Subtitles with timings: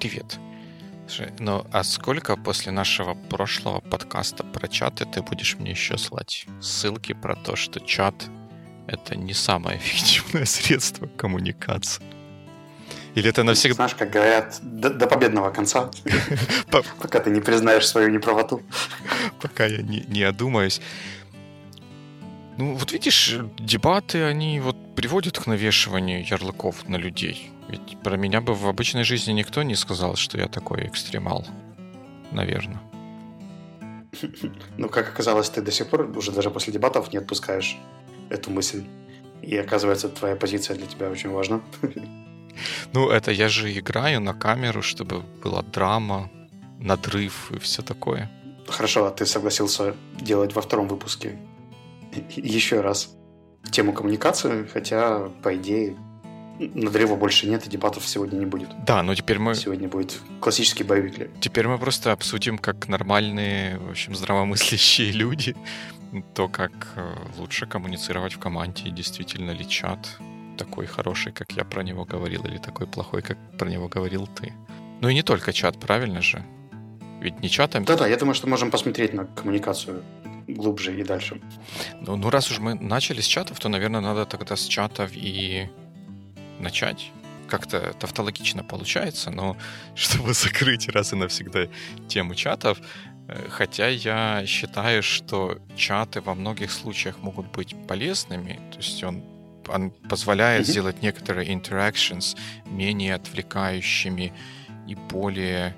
[0.00, 0.38] привет.
[1.06, 6.46] Слушай, ну а сколько после нашего прошлого подкаста про чаты ты будешь мне еще слать?
[6.62, 8.14] Ссылки про то, что чат—
[8.86, 12.02] это не самое эффективное средство коммуникации.
[13.14, 13.74] Или это навсегда...
[13.74, 15.90] Знаешь, как говорят, до, до победного конца,
[16.70, 18.62] пока ты не признаешь свою неправоту.
[19.42, 20.80] Пока я не, не одумаюсь.
[22.56, 27.50] Ну, вот видишь, дебаты, они вот приводят к навешиванию ярлыков на людей.
[27.70, 31.46] Ведь про меня бы в обычной жизни никто не сказал, что я такой экстремал.
[32.32, 32.80] Наверное.
[34.76, 37.78] Ну, как оказалось, ты до сих пор уже даже после дебатов не отпускаешь
[38.28, 38.84] эту мысль.
[39.42, 41.60] И оказывается, твоя позиция для тебя очень важна.
[42.92, 46.28] Ну, это я же играю на камеру, чтобы была драма,
[46.78, 48.28] надрыв и все такое.
[48.66, 51.38] Хорошо, а ты согласился делать во втором выпуске
[52.36, 53.14] еще раз
[53.70, 55.96] тему коммуникации, хотя, по идее,
[56.60, 58.68] надрыва больше нет, и дебатов сегодня не будет.
[58.84, 59.54] Да, но теперь мы...
[59.54, 61.30] Сегодня будет классический боевик.
[61.40, 65.56] Теперь мы просто обсудим, как нормальные, в общем, здравомыслящие люди,
[66.34, 70.18] то, как э, лучше коммуницировать в команде, действительно ли чат
[70.58, 74.52] такой хороший, как я про него говорил, или такой плохой, как про него говорил ты.
[75.00, 76.44] Ну и не только чат, правильно же?
[77.22, 77.84] Ведь не чатом...
[77.84, 80.02] Да-да, я думаю, что можем посмотреть на коммуникацию
[80.48, 81.40] глубже и дальше.
[82.00, 85.70] Ну, ну, раз уж мы начали с чатов, то, наверное, надо тогда с чатов и
[86.60, 87.10] начать.
[87.48, 89.56] Как-то тавтологично получается, но
[89.94, 91.66] чтобы закрыть раз и навсегда
[92.08, 92.78] тему чатов,
[93.28, 99.24] э, хотя я считаю, что чаты во многих случаях могут быть полезными, то есть он,
[99.68, 100.70] он позволяет mm-hmm.
[100.70, 104.32] сделать некоторые interactions менее отвлекающими
[104.86, 105.74] и более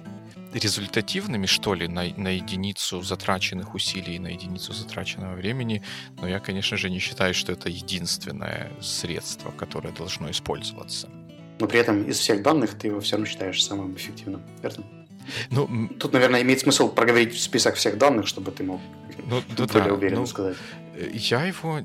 [0.53, 5.83] результативными, что ли, на, на единицу затраченных усилий, на единицу затраченного времени,
[6.21, 11.09] но я, конечно же, не считаю, что это единственное средство, которое должно использоваться.
[11.59, 14.85] Но при этом из всех данных ты его все равно считаешь самым эффективным, верно?
[15.51, 18.81] Ну, Тут, наверное, имеет смысл проговорить список всех данных, чтобы ты мог
[19.27, 20.57] ну, ну, более да, уверенно ну, сказать.
[21.15, 21.81] Я его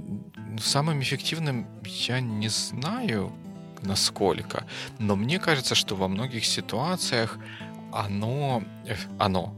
[0.59, 3.31] самым эффективным я не знаю,
[3.84, 4.66] насколько,
[5.00, 8.64] но мне кажется, что во многих ситуациях э, оно,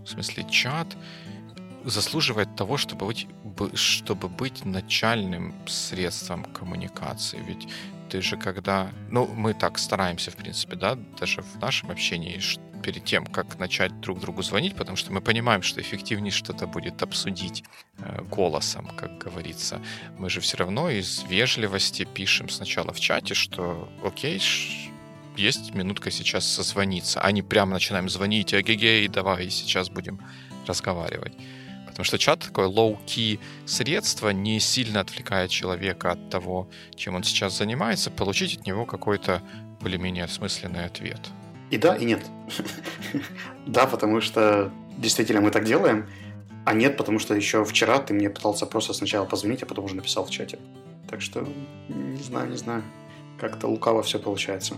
[0.04, 0.98] в смысле чат,
[1.84, 3.28] заслуживает того, чтобы быть,
[3.74, 7.40] чтобы быть начальным средством коммуникации.
[7.48, 7.68] Ведь
[8.10, 8.92] ты же когда...
[9.10, 12.40] Ну, мы так стараемся, в принципе, да, даже в нашем общении,
[12.82, 17.02] перед тем, как начать друг другу звонить, потому что мы понимаем, что эффективнее что-то будет
[17.04, 17.64] обсудить
[17.98, 19.82] э, голосом, как говорится.
[20.18, 24.40] Мы же все равно из вежливости пишем сначала в чате, что окей,
[25.40, 30.20] есть минутка сейчас созвониться, а не прямо начинаем звонить, эгегей, давай сейчас будем
[30.68, 31.34] разговаривать.
[31.88, 37.58] Потому что чат такое low-key средство, не сильно отвлекает человека от того, чем он сейчас
[37.58, 39.42] занимается, получить от него какой-то
[39.82, 41.20] более-менее осмысленный ответ.
[41.72, 42.26] И да, и нет.
[43.66, 46.08] да, потому что действительно мы так делаем,
[46.66, 49.96] а нет, потому что еще вчера ты мне пытался просто сначала позвонить, а потом уже
[49.96, 50.60] написал в чате.
[51.10, 51.48] Так что
[51.90, 52.84] не знаю, не знаю.
[53.40, 54.76] Как-то лукаво все получается.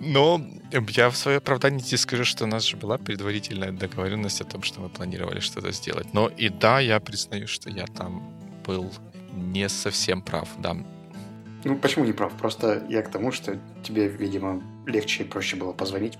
[0.00, 0.40] Но
[0.72, 4.62] я в свое оправдание тебе скажу, что у нас же была предварительная договоренность о том,
[4.62, 6.14] что мы планировали что-то сделать.
[6.14, 8.22] Но и да, я признаю, что я там
[8.66, 8.90] был
[9.32, 10.76] не совсем прав, да.
[11.64, 12.32] Ну, почему не прав?
[12.32, 16.18] Просто я к тому, что тебе, видимо, легче и проще было позвонить.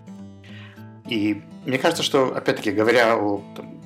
[1.08, 3.80] И мне кажется, что, опять-таки, говоря о там,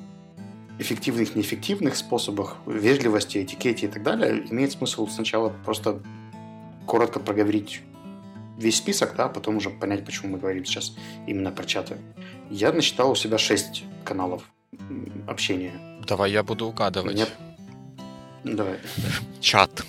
[0.79, 6.03] эффективных, неэффективных способах вежливости, этикете и так далее, имеет смысл сначала просто
[6.87, 7.83] коротко проговорить
[8.59, 10.97] весь список, да, потом уже понять, почему мы говорим сейчас
[11.27, 11.97] именно про чаты.
[12.51, 14.43] Я насчитал у себя шесть каналов
[15.27, 15.73] общения.
[16.07, 17.17] Давай я буду угадывать.
[17.17, 17.33] Нет.
[18.45, 18.79] Давай.
[19.41, 19.85] Чат.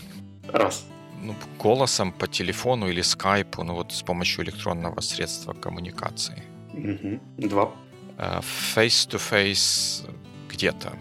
[0.52, 0.86] Раз.
[1.22, 6.44] Ну, голосом по телефону или скайпу, ну вот с помощью электронного средства коммуникации.
[6.74, 7.48] Угу.
[7.50, 7.72] Два.
[8.18, 8.42] Э,
[8.76, 10.10] face-to-face
[10.50, 10.94] где-то.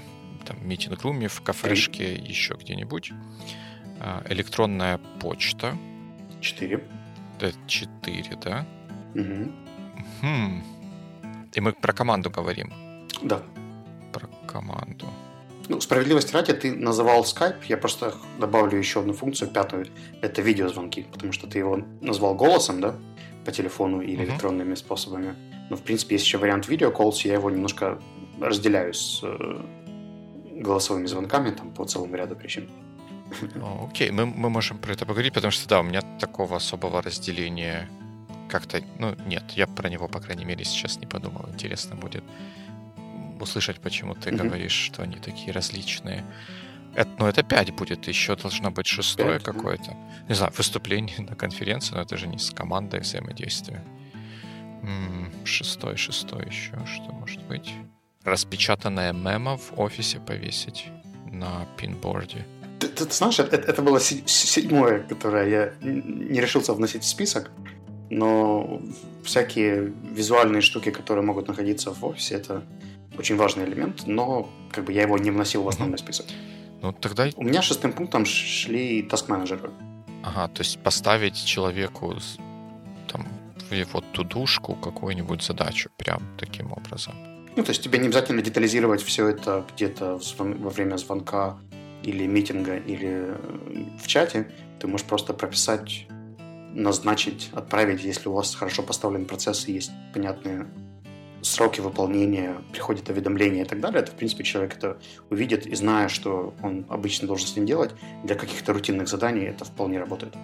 [0.47, 2.25] Там, в митинг-руме, в кафешке, Три.
[2.27, 3.13] еще где-нибудь.
[4.07, 5.75] А, электронная почта.
[6.41, 6.85] Четыре.
[7.41, 8.67] Это четыре, да?
[9.15, 9.53] Угу.
[10.21, 10.63] Хм.
[11.55, 12.71] И мы про команду говорим.
[13.23, 13.41] Да.
[14.13, 15.07] Про команду.
[15.71, 19.87] Ну, справедливости ради, ты называл Skype, я просто добавлю еще одну функцию, пятую,
[20.21, 22.95] это видеозвонки, потому что ты его назвал голосом, да,
[23.47, 24.25] по телефону или uh-huh.
[24.27, 25.35] электронными способами.
[25.71, 27.99] Но, в принципе, есть еще вариант видеоколс, я его немножко
[28.39, 29.63] разделяю с э,
[30.61, 32.69] голосовыми звонками там по целому ряду причин.
[33.91, 37.89] Окей, мы, мы можем про это поговорить, потому что, да, у меня такого особого разделения
[38.49, 41.49] как-то, ну, нет, я про него, по крайней мере, сейчас не подумал.
[41.53, 42.25] Интересно будет
[43.41, 44.37] услышать, почему ты mm-hmm.
[44.37, 46.25] говоришь, что они такие различные.
[46.95, 49.97] Это, ну, это 5 будет, еще должно быть шестое 5, какое-то.
[50.29, 53.83] Не знаю, выступление на конференции, но это же не с командой взаимодействия.
[55.45, 56.73] Шестой, шестой еще.
[56.87, 57.73] Что может быть?
[58.23, 60.87] Распечатанное мемо в офисе повесить
[61.31, 62.47] на пинборде.
[62.85, 67.51] Ты, ты, ты знаешь, это, это было седьмое, которое я не решился вносить в список,
[68.11, 68.83] но
[69.23, 72.63] всякие визуальные штуки, которые могут находиться в офисе, это
[73.19, 76.27] очень важный элемент, но как бы я его не вносил в основной список.
[76.83, 77.31] Ну, тогда...
[77.37, 79.71] У меня шестым пунктом шли таск-менеджеры.
[80.23, 82.15] Ага, то есть поставить человеку
[83.09, 83.27] там,
[83.71, 87.15] в его тудушку какую-нибудь задачу прям таким образом.
[87.57, 91.57] Ну, то есть тебе не обязательно детализировать все это где-то во время звонка
[92.05, 93.37] или митинга, или э,
[94.03, 94.47] в чате.
[94.79, 96.07] Ты можешь просто прописать,
[96.73, 100.67] назначить, отправить, если у вас хорошо поставлен процесс и есть понятные
[101.43, 104.97] сроки выполнения, приходит уведомление и так далее, это, в принципе, человек это
[105.31, 107.91] увидит и зная, что он обычно должен с ним делать,
[108.25, 110.35] для каких-то рутинных заданий это вполне работает.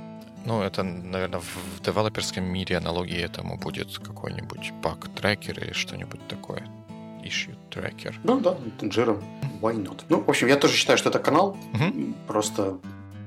[0.45, 6.67] Ну, это, наверное, в девелоперском мире аналогии этому будет какой-нибудь баг-трекер или что-нибудь такое.
[7.23, 8.15] Issue tracker.
[8.25, 9.23] Ну да, Jira.
[9.61, 10.03] Why not?
[10.09, 11.57] Ну, в общем, я тоже считаю, что это канал.
[11.75, 12.15] Угу.
[12.27, 12.79] Просто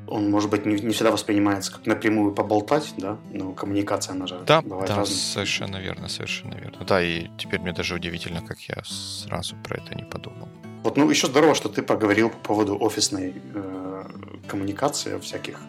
[0.08, 4.40] он, может быть, не, не всегда воспринимается как напрямую поболтать, да, но коммуникация, она же
[4.46, 5.16] да, бывает да, разной.
[5.18, 6.86] совершенно верно, совершенно верно.
[6.86, 10.50] Да, и теперь мне даже удивительно, как я сразу про это не подумал.
[10.84, 14.04] Вот, ну, еще здорово, что ты поговорил по поводу офисной э,
[14.48, 15.60] коммуникации, всяких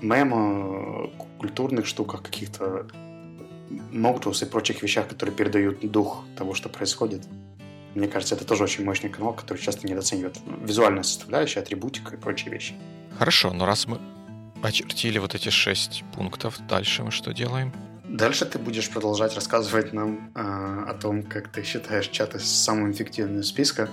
[0.00, 1.08] мемо,
[1.38, 2.86] культурных штуках, каких-то
[3.92, 7.26] мотус и прочих вещах, которые передают дух того, что происходит.
[7.96, 10.38] Мне кажется, это тоже очень мощный канал, который часто недооценивают.
[10.62, 12.74] Визуальная составляющая, атрибутика и прочие вещи.
[13.18, 13.98] Хорошо, но раз мы
[14.62, 17.72] очертили вот эти шесть пунктов, дальше мы что делаем?
[18.04, 23.40] Дальше ты будешь продолжать рассказывать нам э, о том, как ты считаешь чаты самым эффективным
[23.40, 23.88] из списка.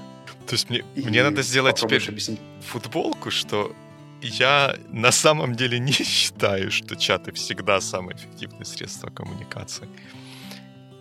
[0.48, 2.42] То есть мне, мне надо сделать теперь объяснить.
[2.62, 3.74] футболку, что
[4.22, 9.88] я на самом деле не считаю, что чаты всегда самое эффективное средство коммуникации.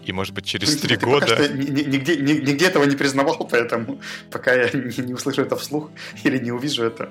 [0.04, 1.26] И, может быть, через три года...
[1.26, 4.00] Пока что нигде, нигде этого не признавал, поэтому
[4.30, 5.90] пока я не, не услышу это вслух
[6.24, 7.10] или не увижу это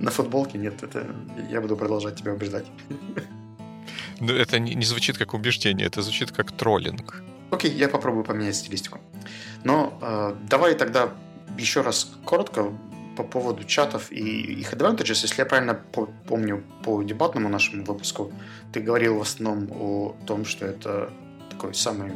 [0.00, 1.06] на футболке, нет, это
[1.50, 2.66] я буду продолжать тебя убеждать.
[4.20, 7.22] Ну, это не, не звучит как убеждение, это звучит как троллинг.
[7.50, 8.98] Окей, я попробую поменять стилистику.
[9.64, 11.12] Но э, давай тогда
[11.58, 12.72] еще раз коротко
[13.16, 15.22] по поводу чатов и их advantages.
[15.22, 15.74] Если я правильно
[16.26, 18.32] помню по дебатному нашему выпуску,
[18.72, 21.12] ты говорил в основном о том, что это
[21.52, 22.12] такой самый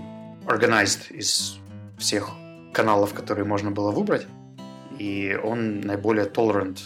[0.46, 1.58] organized из
[1.98, 2.30] всех
[2.72, 4.26] каналов, которые можно было выбрать.
[4.98, 6.78] И он наиболее tolerant,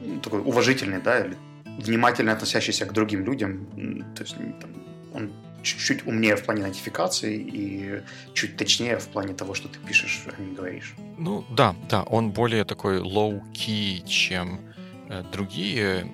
[0.00, 3.66] ну, такой уважительный, да, или внимательно относящийся к другим людям.
[4.14, 4.70] То есть там,
[5.14, 5.32] он
[5.62, 8.02] чуть-чуть умнее в плане нотификации и
[8.34, 10.94] чуть точнее в плане того, что ты пишешь, а не говоришь.
[11.18, 14.60] Ну да, да, он более такой low-key, чем
[15.08, 16.06] э, другие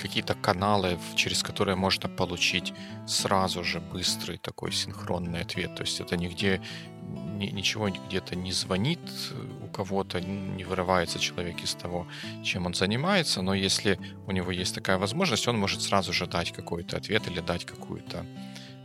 [0.00, 2.72] какие-то каналы, через которые можно получить
[3.06, 5.74] сразу же быстрый такой синхронный ответ.
[5.76, 6.60] То есть это нигде
[7.38, 9.00] ничего где-то не звонит
[9.62, 12.06] у кого-то, не вырывается человек из того,
[12.44, 16.52] чем он занимается, но если у него есть такая возможность, он может сразу же дать
[16.52, 18.26] какой-то ответ или дать какую-то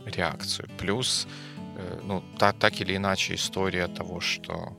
[0.06, 0.68] реакцию.
[0.78, 1.26] Плюс,
[1.76, 4.76] э, ну, так, так или иначе, история того, что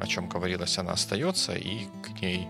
[0.00, 2.48] о чем говорилось, она остается, и к ней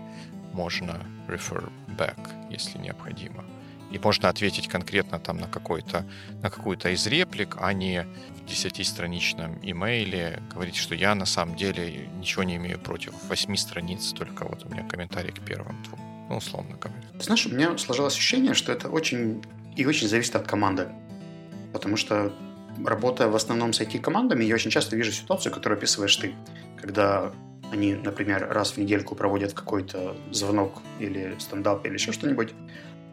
[0.55, 2.17] можно refer back,
[2.49, 3.43] если необходимо.
[3.91, 6.05] И можно ответить конкретно там на, какой-то,
[6.41, 8.05] на какую-то из реплик, а не
[8.41, 14.11] в десятистраничном имейле говорить, что я на самом деле ничего не имею против восьми страниц,
[14.13, 15.99] только вот у меня комментарий к первым двум.
[16.29, 17.01] Ну, условно говоря.
[17.19, 19.43] Знаешь, у меня сложилось ощущение, что это очень
[19.75, 20.87] и очень зависит от команды.
[21.71, 22.33] Потому что
[22.83, 26.33] работая в основном с IT-командами, я очень часто вижу ситуацию, которую описываешь ты.
[26.81, 27.31] Когда
[27.75, 32.53] они, например, раз в недельку проводят какой-то звонок или стендап или еще что-нибудь,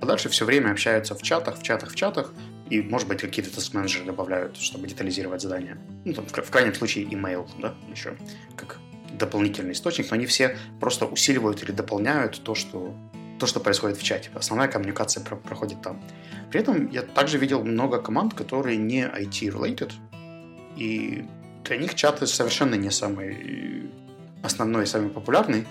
[0.01, 2.33] а дальше все время общаются в чатах, в чатах, в чатах,
[2.71, 5.77] и, может быть, какие-то тест-менеджеры добавляют, чтобы детализировать задание.
[6.05, 8.17] Ну, там, в, в крайнем случае, email, да, еще,
[8.57, 8.79] как
[9.19, 12.95] дополнительный источник, но они все просто усиливают или дополняют то, что,
[13.39, 14.31] то, что происходит в чате.
[14.35, 16.03] Основная коммуникация про- проходит там.
[16.51, 19.93] При этом я также видел много команд, которые не IT-related,
[20.77, 21.25] и
[21.65, 23.91] для них чаты совершенно не самый
[24.43, 25.67] основной и самый популярный,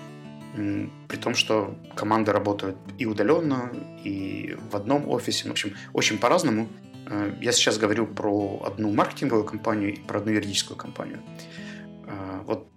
[0.53, 3.71] при том, что команды работают и удаленно,
[4.03, 6.67] и в одном офисе, в общем, очень по-разному.
[7.07, 11.19] Э, я сейчас говорю про одну маркетинговую компанию и про одну юридическую компанию.
[12.05, 12.67] Э, вот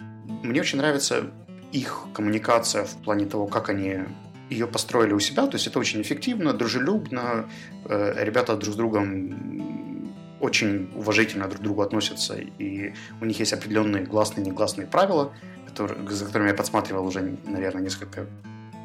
[0.42, 1.32] мне очень нравится
[1.72, 4.04] их коммуникация в плане того, как они
[4.50, 5.46] ее построили у себя.
[5.46, 7.48] То есть это очень эффективно, дружелюбно.
[7.86, 13.52] Э, ребята друг с другом очень уважительно друг к другу относятся, и у них есть
[13.52, 15.32] определенные гласные и негласные правила–
[15.66, 18.26] который, за которым я подсматривал уже, наверное, несколько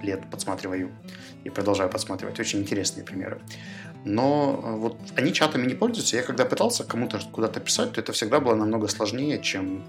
[0.04, 0.92] лет подсматриваю
[1.44, 2.40] и продолжаю подсматривать.
[2.40, 3.40] Очень интересные примеры.
[4.06, 6.16] Но э, вот они чатами не пользуются.
[6.16, 9.84] Я когда пытался кому-то куда-то писать, то это всегда было намного сложнее, чем,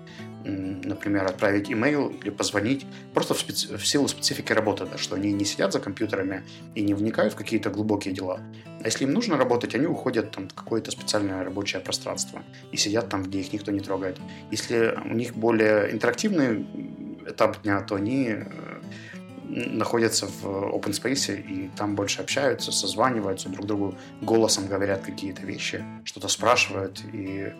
[0.45, 2.87] например, отправить имейл или позвонить.
[3.15, 3.77] Просто в, специ...
[3.77, 6.43] в силу специфики работы, да, что они не сидят за компьютерами
[6.75, 8.41] и не вникают в какие-то глубокие дела.
[8.83, 13.09] А если им нужно работать, они уходят там, в какое-то специальное рабочее пространство и сидят
[13.09, 14.19] там, где их никто не трогает.
[14.51, 16.67] Если у них более интерактивный
[17.29, 18.80] этап дня, то они э,
[19.51, 25.85] находятся в open space и там больше общаются, созваниваются, друг другу голосом говорят какие-то вещи,
[26.05, 27.53] что-то спрашивают, и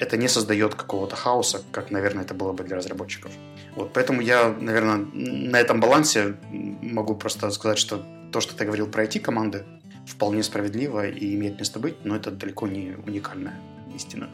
[0.00, 3.30] это не создает какого-то хаоса, как, наверное, это было бы для разработчиков.
[3.76, 6.36] Вот, поэтому я, наверное, на этом балансе
[6.82, 9.64] могу просто сказать, что то, что ты говорил про IT-команды,
[10.06, 13.54] вполне справедливо и имеет место быть, но это далеко не уникальная
[13.94, 14.28] истина.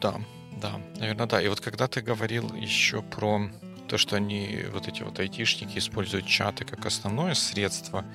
[0.00, 0.14] Да,
[0.60, 1.42] да, наверное, да.
[1.42, 3.50] И вот когда ты говорил еще про
[3.92, 8.06] то, что они, вот эти вот айтишники, используют чаты как основное средство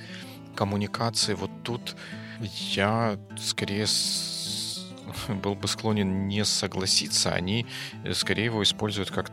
[0.55, 1.95] коммуникации, вот тут
[2.39, 4.87] я скорее с...
[5.43, 7.31] был бы склонен не согласиться.
[7.31, 7.67] Они
[8.03, 9.31] э, скорее его используют как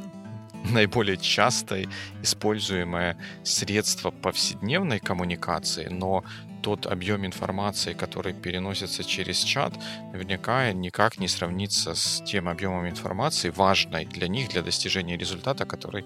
[0.70, 1.88] наиболее частое
[2.22, 6.24] используемое средство повседневной коммуникации, но
[6.66, 9.72] тот объем информации, который переносится через чат,
[10.12, 16.04] наверняка никак не сравнится с тем объемом информации, важной для них, для достижения результата, который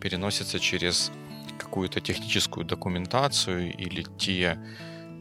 [0.00, 1.12] переносится через
[1.58, 4.56] какую-то техническую документацию или те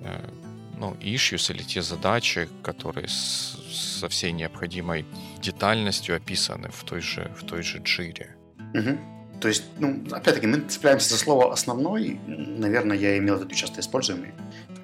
[0.04, 0.30] э,
[0.78, 3.58] ну, issues или те задачи, которые с,
[4.00, 5.06] со всей необходимой
[5.42, 8.38] детальностью описаны в той же, в той же джире.
[8.74, 8.98] Угу.
[9.40, 12.20] То есть, ну, опять-таки, мы цепляемся за слово «основной».
[12.26, 14.32] Наверное, я имел в виду часто используемый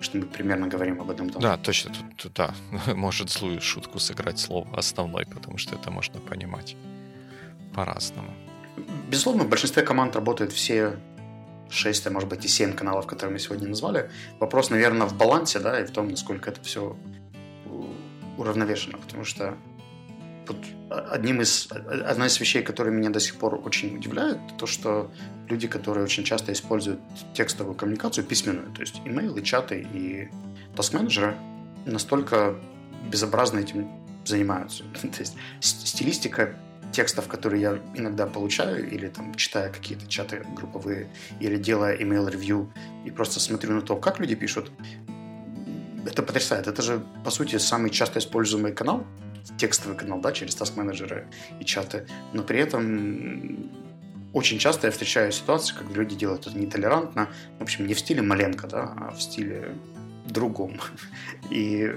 [0.04, 1.30] что мы примерно говорим об этом.
[1.30, 1.42] Там.
[1.42, 1.92] Да, точно.
[2.18, 2.54] Тут, да,
[2.96, 6.76] может злую шутку сыграть слово основной, потому что это можно понимать
[7.74, 8.34] по-разному.
[9.10, 11.00] Безусловно, в большинстве команд работают все
[11.70, 14.10] шесть, а может быть и семь каналов, которые мы сегодня назвали.
[14.40, 16.96] Вопрос, наверное, в балансе, да, и в том, насколько это все
[18.38, 19.58] уравновешено, потому что
[20.48, 20.58] вот
[20.94, 25.12] одним из, одна из вещей, которые меня до сих пор очень удивляют, то, что
[25.50, 27.00] люди, которые очень часто используют
[27.34, 30.30] текстовую коммуникацию, письменную, то есть имейлы, чаты и
[30.76, 31.36] таск-менеджеры,
[31.86, 32.56] настолько
[33.10, 33.90] безобразно этим
[34.26, 34.84] занимаются.
[35.02, 36.56] то есть стилистика
[36.92, 41.10] текстов, которые я иногда получаю, или там читая какие-то чаты групповые,
[41.40, 42.72] или делая email-ревью,
[43.06, 44.72] и просто смотрю на то, как люди пишут,
[46.06, 46.68] это потрясает.
[46.68, 49.06] Это же, по сути, самый часто используемый канал
[49.58, 51.28] текстовый канал, да, через task менеджеры
[51.60, 53.70] и чаты, но при этом
[54.34, 58.22] очень часто я встречаю ситуации, когда люди делают это нетолерантно, в общем, не в стиле
[58.22, 59.76] Маленко, да, а в стиле
[60.26, 60.80] другом.
[61.50, 61.92] И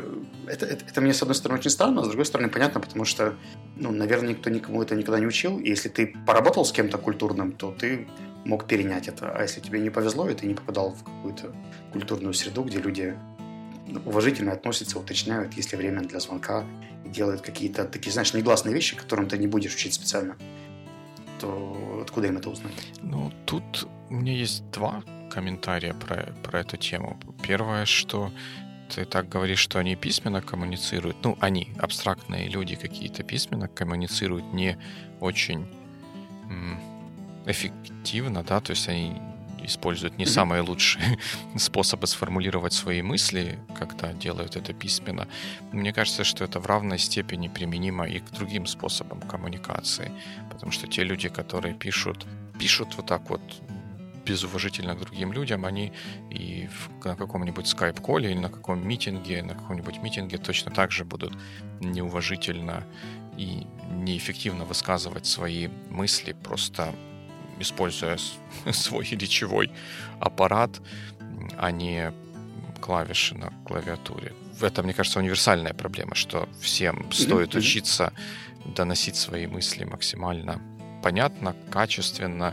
[0.47, 3.05] это, это, это мне, с одной стороны, очень странно, а с другой стороны, понятно, потому
[3.05, 3.37] что,
[3.77, 5.59] ну, наверное, никто никому это никогда не учил.
[5.59, 8.07] И если ты поработал с кем-то культурным, то ты
[8.45, 9.31] мог перенять это.
[9.31, 11.55] А если тебе не повезло, и ты не попадал в какую-то
[11.93, 13.17] культурную среду, где люди
[14.05, 16.65] уважительно относятся, уточняют, есть ли время для звонка,
[17.11, 20.37] делают какие-то такие, знаешь, негласные вещи, которым ты не будешь учить специально,
[21.41, 22.73] то откуда им это узнать?
[23.03, 27.19] Ну, тут у меня есть два комментария про, про эту тему.
[27.43, 28.33] Первое, что
[28.95, 31.17] ты так говоришь, что они письменно коммуницируют.
[31.25, 34.79] Ну, они, абстрактные люди какие-то письменно коммуницируют не
[35.21, 35.67] очень
[37.47, 39.21] эффективно, да, то есть они
[39.67, 41.19] используют не самые лучшие
[41.57, 45.29] способы сформулировать свои мысли, когда делают это письменно.
[45.73, 50.13] Мне кажется, что это в равной степени применимо и к другим способам коммуникации,
[50.51, 52.27] потому что те люди, которые пишут,
[52.59, 53.43] пишут вот так вот
[54.27, 55.93] безуважительно к другим людям, они
[56.31, 61.05] и в, на каком-нибудь скайп-коле или на каком митинге, на каком-нибудь митинге точно так же
[61.05, 61.33] будут
[61.81, 62.85] неуважительно
[63.39, 66.93] и неэффективно высказывать свои мысли, просто
[67.59, 68.19] используя
[68.73, 69.71] свой речевой
[70.21, 70.81] аппарат,
[71.57, 72.13] а не
[72.81, 74.33] клавиши на клавиатуре.
[74.59, 77.59] В этом, мне кажется, универсальная проблема, что всем стоит mm-hmm.
[77.59, 78.13] учиться
[78.65, 80.61] доносить свои мысли максимально
[81.03, 82.53] понятно, качественно,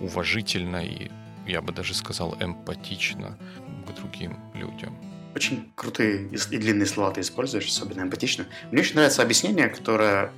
[0.00, 1.08] уважительно и,
[1.46, 3.38] я бы даже сказал, эмпатично
[3.86, 4.96] к другим людям.
[5.36, 8.46] Очень крутые и длинные слова ты используешь, особенно эмпатично.
[8.72, 10.32] Мне очень нравится объяснение, которое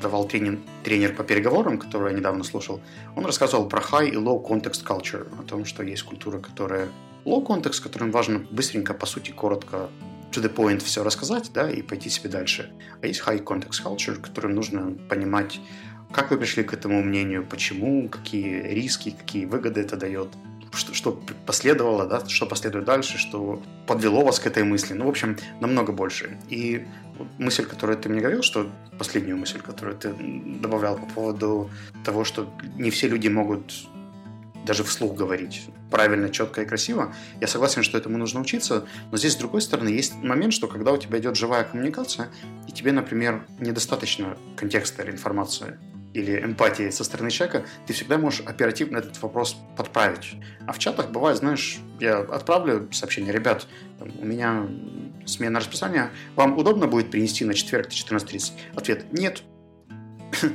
[0.00, 2.80] давал тренер, тренер по переговорам, который я недавно слушал,
[3.16, 6.88] он рассказывал про high и low context culture, о том, что есть культура, которая
[7.24, 9.88] low context, которым важно быстренько, по сути, коротко
[10.32, 12.72] to the point все рассказать, да, и пойти себе дальше.
[13.02, 15.60] А есть high context culture, которым нужно понимать,
[16.12, 20.28] как вы пришли к этому мнению, почему, какие риски, какие выгоды это дает,
[20.72, 24.94] что, что последовало, да, что последует дальше, что подвело вас к этой мысли.
[24.94, 26.38] Ну, в общем, намного больше.
[26.48, 26.86] И
[27.38, 30.14] мысль, которую ты мне говорил, что последнюю мысль, которую ты
[30.60, 31.70] добавлял по поводу
[32.04, 33.72] того, что не все люди могут
[34.64, 37.14] даже вслух говорить правильно, четко и красиво.
[37.40, 40.92] Я согласен, что этому нужно учиться, но здесь, с другой стороны, есть момент, что когда
[40.92, 42.28] у тебя идет живая коммуникация,
[42.68, 45.78] и тебе, например, недостаточно контекста или информации,
[46.14, 50.34] или эмпатии со стороны человека, ты всегда можешь оперативно этот вопрос подправить.
[50.66, 53.66] А в чатах бывает, знаешь, я отправлю сообщение, ребят,
[54.00, 54.66] у меня
[55.26, 58.52] смена расписания, вам удобно будет принести на четверг 14.30?
[58.74, 59.42] Ответ– нет.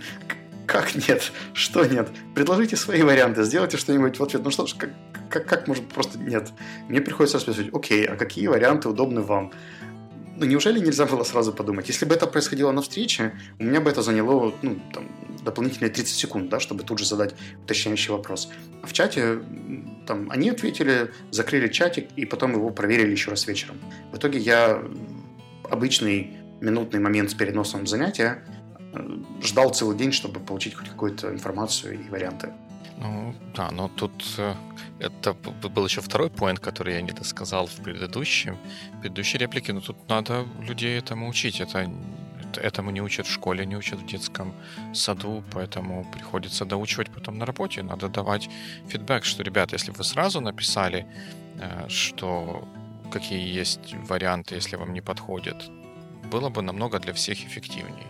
[0.66, 1.32] Как нет?
[1.54, 2.10] Что нет?
[2.34, 4.44] Предложите свои варианты, сделайте что-нибудь в ответ.
[4.44, 4.90] Ну что ж, как,
[5.30, 6.52] как, как может просто нет?
[6.90, 9.54] Мне приходится спрашивать, окей, а какие варианты удобны вам?
[10.38, 11.88] Ну, неужели нельзя было сразу подумать?
[11.88, 15.10] Если бы это происходило на встрече, у меня бы это заняло, ну, там,
[15.44, 18.50] дополнительные 30 секунд, да, чтобы тут же задать уточняющий вопрос.
[18.82, 19.40] А в чате
[20.06, 23.80] там, они ответили, закрыли чатик и потом его проверили еще раз вечером.
[24.12, 24.84] В итоге я
[25.70, 28.44] обычный минутный момент с переносом занятия
[28.94, 32.52] э, ждал целый день, чтобы получить хоть какую-то информацию и варианты.
[32.98, 34.56] Ну, да, но тут э,
[35.00, 38.58] это был еще второй поинт, который я не досказал в предыдущем,
[38.94, 41.60] в предыдущей реплике, но тут надо людей этому учить.
[41.60, 41.92] Это
[42.58, 44.54] этому не учат в школе, не учат в детском
[44.94, 47.84] саду, поэтому приходится доучивать потом на работе.
[47.84, 48.50] Надо давать
[48.88, 51.06] фидбэк, что, ребята, если вы сразу написали,
[51.60, 52.68] э, что
[53.12, 55.70] какие есть варианты, если вам не подходит,
[56.32, 58.08] было бы намного для всех эффективнее.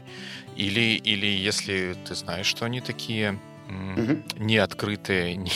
[0.55, 4.23] Или, или если ты знаешь, что они такие угу.
[4.37, 5.51] не открытые, не,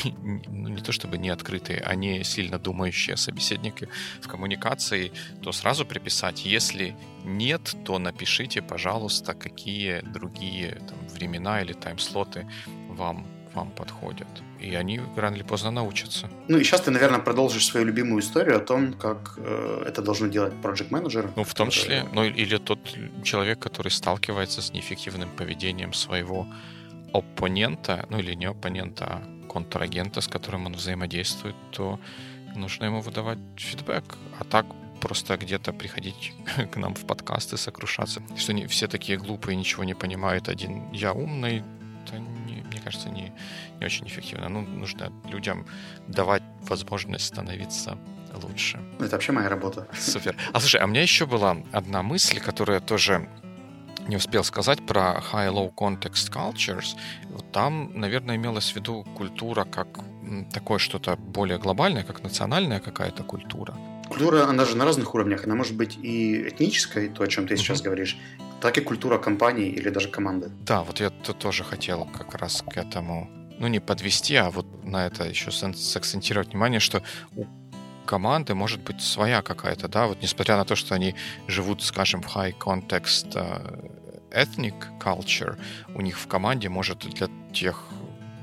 [0.48, 3.88] ну, не то чтобы не открытые, они сильно думающие собеседники
[4.22, 5.12] в коммуникации,
[5.42, 12.48] то сразу приписать, если нет, то напишите, пожалуйста, какие другие там, времена или тайм-слоты
[12.90, 14.28] вам вам подходят.
[14.60, 16.30] И они рано или поздно научатся.
[16.48, 20.30] Ну и сейчас ты, наверное, продолжишь свою любимую историю о том, как э, это должны
[20.30, 22.80] делать проект менеджеры Ну, в том числе, ну или тот
[23.24, 26.48] человек, который сталкивается с неэффективным поведением своего
[27.14, 32.00] оппонента, ну или не оппонента, а контрагента, с которым он взаимодействует, то
[32.56, 34.18] нужно ему выдавать фидбэк.
[34.40, 34.66] А так
[35.00, 36.34] просто где-то приходить
[36.72, 41.14] к нам в подкасты, сокрушаться, что они все такие глупые, ничего не понимают, один я
[41.14, 41.64] умный,
[42.06, 43.32] это, не, мне кажется, не,
[43.80, 44.50] не очень эффективно.
[44.50, 45.66] Ну, нужно людям
[46.08, 47.98] давать возможность становиться
[48.44, 48.80] лучше.
[49.00, 49.88] Это вообще моя работа.
[49.98, 50.36] Супер.
[50.54, 53.28] А слушай, а у меня еще была одна мысль, которая тоже
[54.10, 56.98] не успел сказать про high-low context cultures.
[57.52, 59.88] Там, наверное, имелось в виду культура как
[60.52, 63.78] такое что-то более глобальное, как национальная какая-то культура.
[64.10, 65.46] Культура, она же на разных уровнях.
[65.46, 67.86] Она может быть и этнической, то, о чем ты сейчас uh-huh.
[67.86, 68.18] говоришь,
[68.60, 70.50] так и культура компании или даже команды.
[70.66, 75.06] Да, вот я тоже хотел как раз к этому, ну не подвести, а вот на
[75.06, 77.04] это еще сакцентировать внимание, что
[77.36, 77.46] у
[78.10, 81.14] команды может быть своя какая-то, да, вот несмотря на то, что они
[81.48, 83.92] живут, скажем, в high context uh,
[84.32, 85.60] ethnic culture,
[85.94, 87.86] у них в команде может для тех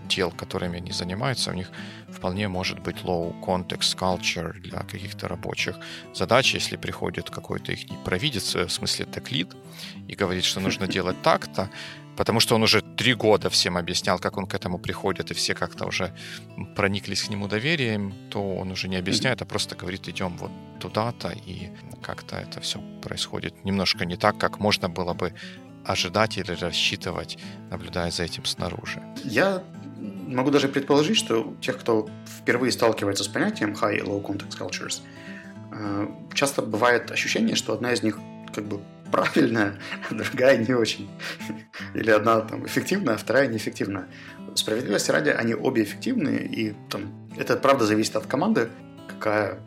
[0.09, 1.73] дел, которыми они занимаются, у них
[2.09, 5.77] вполне может быть low context culture для каких-то рабочих
[6.15, 9.49] задач, если приходит какой-то их провидец, в смысле теклид,
[10.07, 11.69] и говорит, что нужно делать так-то,
[12.17, 15.55] потому что он уже три года всем объяснял, как он к этому приходит, и все
[15.55, 16.13] как-то уже
[16.75, 20.51] прониклись к нему доверием, то он уже не объясняет, а просто говорит, идем вот
[20.81, 21.71] туда-то, и
[22.03, 25.33] как-то это все происходит немножко не так, как можно было бы
[25.85, 27.39] ожидать или рассчитывать,
[27.71, 29.03] наблюдая за этим снаружи.
[29.25, 29.63] Я
[30.27, 35.01] могу даже предположить, что тех, кто впервые сталкивается с понятием high и low context cultures,
[35.73, 38.19] э, часто бывает ощущение, что одна из них
[38.53, 39.79] как бы правильная,
[40.11, 41.09] а другая не очень.
[41.95, 44.07] Или одна там эффективная, а вторая неэффективная.
[44.55, 48.69] Справедливости ради, они обе эффективные, и там, это правда зависит от команды,
[49.09, 49.59] какая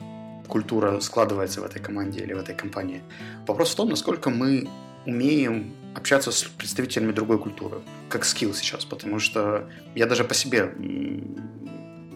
[0.47, 3.01] культура складывается в этой команде или в этой компании.
[3.47, 4.67] Вопрос в том, насколько мы
[5.05, 10.73] умеем общаться с представителями другой культуры, как скилл сейчас, потому что я даже по себе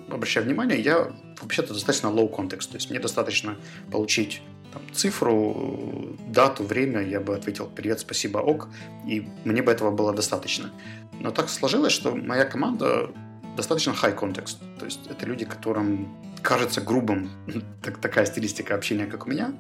[0.10, 3.58] обращаю внимание, я вообще-то достаточно low context, то есть мне достаточно
[3.92, 4.42] получить
[4.74, 8.70] там, цифру, дату, время, я бы ответил «Привет, спасибо, ок»,
[9.08, 10.72] и мне бы этого было достаточно.
[11.20, 13.12] Но так сложилось, что моя команда
[13.56, 16.08] достаточно high context, то есть это люди, которым
[16.42, 17.30] кажется грубым
[17.84, 19.54] так, такая стилистика общения, как у меня,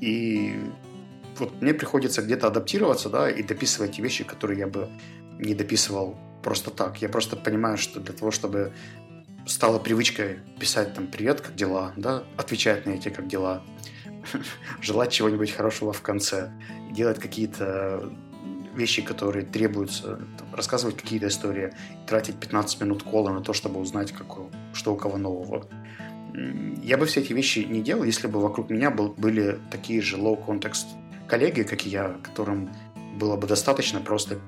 [0.00, 0.54] и
[1.38, 4.88] вот мне приходится где-то адаптироваться, да, и дописывать те вещи, которые я бы
[5.38, 7.02] не дописывал просто так.
[7.02, 8.72] Я просто понимаю, что для того, чтобы
[9.46, 13.62] стало привычкой писать там «Привет, как дела?», да, отвечать на эти «Как дела?»,
[14.80, 16.52] желать чего-нибудь хорошего в конце,
[16.90, 18.12] делать какие-то
[18.74, 21.72] вещи, которые требуются, там, рассказывать какие-то истории,
[22.06, 24.26] тратить 15 минут кола на то, чтобы узнать, как,
[24.74, 25.66] что у кого нового.
[26.82, 30.16] Я бы все эти вещи не делал, если бы вокруг меня был, были такие же
[30.16, 30.86] low-context
[31.26, 32.70] коллеги, как и я, которым
[33.18, 34.38] было бы достаточно просто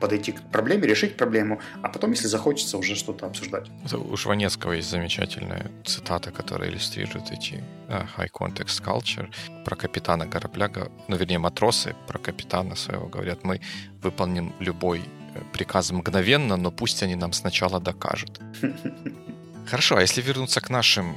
[0.00, 3.70] подойти к проблеме, решить проблему, а потом, если захочется, уже что-то обсуждать.
[3.84, 9.28] Это у Жванецкого есть замечательная цитата, которая иллюстрирует эти uh, high context culture
[9.64, 10.70] про капитана корабля,
[11.08, 13.60] ну, вернее, матросы про капитана своего говорят, мы
[14.02, 18.40] выполним любой э, приказ мгновенно, но пусть они нам сначала докажут.
[19.66, 21.16] Хорошо, а если вернуться к нашим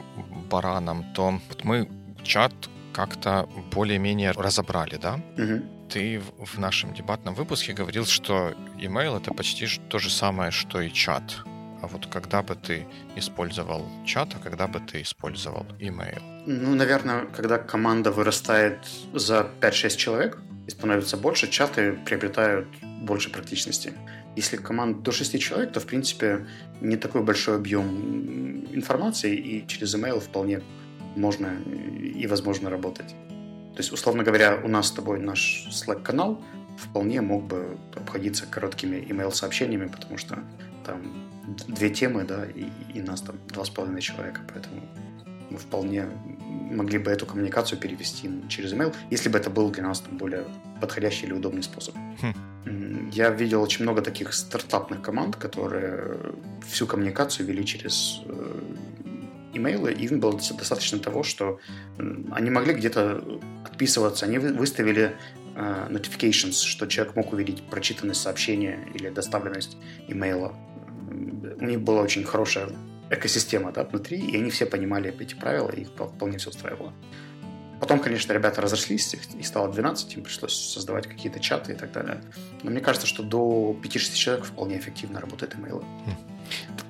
[0.50, 1.88] баранам, то мы
[2.24, 2.54] чат
[2.94, 5.20] как-то более-менее разобрали, да?
[5.38, 5.79] Угу.
[5.89, 10.91] Ты в нашем дебатном выпуске говорил, что email это почти то же самое, что и
[10.91, 11.43] чат.
[11.82, 16.21] А вот когда бы ты использовал чат, а когда бы ты использовал email?
[16.45, 18.78] Ну, наверное, когда команда вырастает
[19.13, 22.67] за 5-6 человек и становится больше, чаты приобретают
[23.02, 23.93] больше практичности.
[24.36, 26.45] Если команда до 6 человек, то, в принципе,
[26.82, 30.62] не такой большой объем информации, и через email вполне
[31.15, 31.47] можно
[32.15, 33.15] и возможно работать.
[33.80, 36.42] То есть, условно говоря, у нас с тобой наш Slack-канал
[36.78, 40.39] вполне мог бы обходиться короткими email-сообщениями, потому что
[40.86, 41.02] там
[41.65, 44.82] две темы, да, и, и нас там два с половиной человека, поэтому
[45.50, 46.10] мы вполне
[46.72, 50.44] могли бы эту коммуникацию перевести через email, если бы это был для нас там более
[50.82, 51.96] подходящий или удобный способ.
[52.22, 53.10] Хм.
[53.13, 56.20] Я видел очень много таких стартапных команд, которые
[56.68, 58.59] всю коммуникацию вели через э,
[59.60, 61.60] имейлы, им было достаточно того, что
[62.32, 63.24] они могли где-то
[63.65, 65.15] отписываться, они выставили
[65.56, 70.56] uh, notifications, что человек мог увидеть прочитанность сообщения или доставленность имейла.
[71.60, 72.69] У них была очень хорошая
[73.10, 76.93] экосистема да, внутри, и они все понимали эти правила, и их вполне все устраивало.
[77.80, 82.22] Потом, конечно, ребята разошлись, их стало 12, им пришлось создавать какие-то чаты и так далее.
[82.62, 85.82] Но мне кажется, что до 5-6 человек вполне эффективно работает имейлы.
[85.82, 86.38] Хм.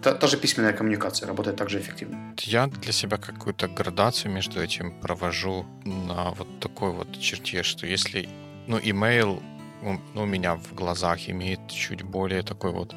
[0.02, 2.36] Та, та же письменная коммуникация работает также эффективно.
[2.40, 8.30] Я для себя какую-то градацию между этим провожу на вот такой вот черте, что если
[8.68, 9.42] ну, имейл
[9.82, 12.96] ну, у меня в глазах имеет чуть более такой вот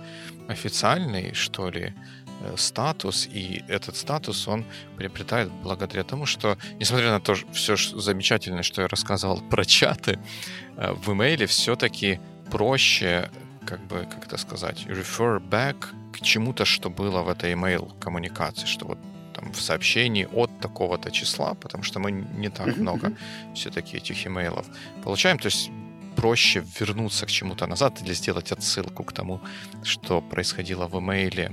[0.48, 1.94] официальный, что ли,
[2.40, 4.64] э, статус, и этот статус он
[4.96, 10.18] приобретает благодаря тому, что, несмотря на то, все замечательное, что я рассказывал про чаты,
[10.76, 12.20] э, в имейле все-таки
[12.50, 13.30] проще,
[13.66, 15.76] как бы, как это сказать, refer back
[16.12, 18.98] к чему-то, что было в этой email коммуникации, что вот
[19.34, 23.12] там в сообщении от такого-то числа, потому что мы не так много
[23.54, 24.66] все-таки этих имейлов
[25.02, 25.70] получаем, то есть
[26.16, 29.40] проще вернуться к чему-то назад или сделать отсылку к тому,
[29.82, 31.52] что происходило в имейле,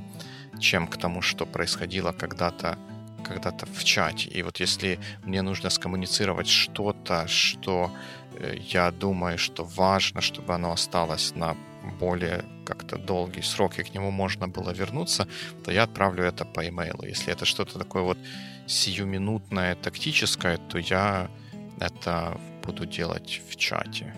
[0.59, 2.77] чем к тому, что происходило когда-то
[3.23, 4.29] когда-то в чате.
[4.29, 7.91] И вот если мне нужно скоммуницировать что-то, что
[8.35, 11.55] э, я думаю, что важно, чтобы оно осталось на
[11.89, 15.27] более как-то долгий срок, и к нему можно было вернуться,
[15.63, 17.05] то я отправлю это по имейлу.
[17.05, 18.17] Если это что-то такое вот
[18.67, 21.29] сиюминутное, тактическое, то я
[21.79, 24.13] это буду делать в чате,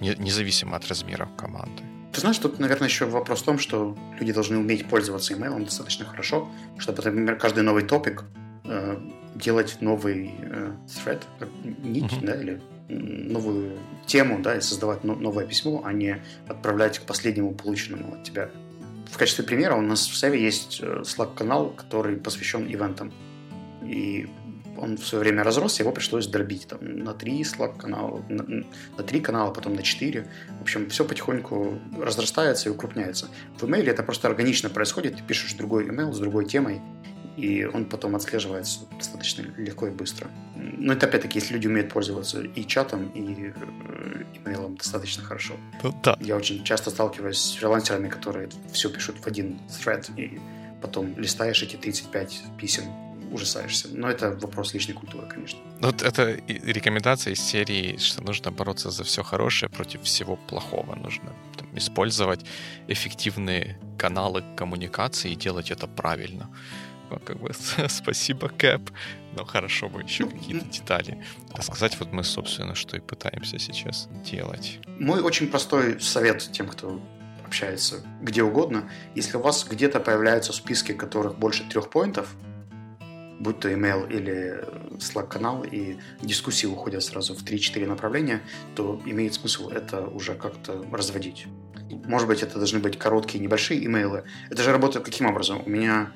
[0.00, 1.82] независимо от размеров команды.
[2.12, 6.04] Ты знаешь, тут, наверное, еще вопрос в том, что люди должны уметь пользоваться имейлом достаточно
[6.04, 8.24] хорошо, чтобы, например, каждый новый топик
[8.64, 8.98] э,
[9.34, 11.22] делать новый э, thread,
[11.82, 12.26] нить, uh-huh.
[12.26, 18.14] да, или новую тему, да, и создавать новое письмо, а не отправлять к последнему полученному
[18.14, 18.50] от тебя.
[19.10, 23.12] В качестве примера у нас в Севе есть э, Slack-канал, который посвящен ивентам.
[23.82, 24.28] И
[24.76, 28.64] он в свое время разросся, его пришлось дробить там, на три Slack-канала, на,
[28.96, 30.30] на три канала, потом на четыре.
[30.58, 33.28] В общем, все потихоньку разрастается и укрупняется.
[33.58, 36.80] В имейле это просто органично происходит, ты пишешь другой имейл с другой темой,
[37.36, 40.28] и он потом отслеживается достаточно легко и быстро.
[40.78, 45.54] Но это опять-таки, если люди умеют пользоваться и чатом, и э, имейлом достаточно хорошо.
[45.82, 46.16] Ну, да.
[46.20, 50.40] Я очень часто сталкиваюсь с фрилансерами, которые все пишут в один thread, и
[50.80, 52.84] потом листаешь эти 35 писем,
[53.32, 53.88] ужасаешься.
[53.92, 55.58] Но это вопрос личной культуры, конечно.
[55.80, 60.94] Вот это рекомендация из серии, что нужно бороться за все хорошее против всего плохого.
[60.94, 62.44] Нужно там, использовать
[62.88, 66.48] эффективные каналы коммуникации и делать это правильно
[67.10, 67.50] ну, как бы,
[67.88, 68.90] спасибо, Кэп,
[69.36, 71.98] но хорошо бы еще какие-то детали рассказать.
[72.00, 74.80] Вот мы, собственно, что и пытаемся сейчас делать.
[74.98, 77.00] Мой очень простой совет тем, кто
[77.44, 78.90] общается где угодно.
[79.14, 82.34] Если у вас где-то появляются списки, которых больше трех поинтов,
[83.40, 84.64] будь то email или
[84.98, 88.42] Slack-канал, и дискуссии уходят сразу в 3-4 направления,
[88.74, 91.46] то имеет смысл это уже как-то разводить.
[92.04, 94.24] Может быть, это должны быть короткие, небольшие имейлы.
[94.50, 95.62] Это же работает каким образом?
[95.64, 96.12] У меня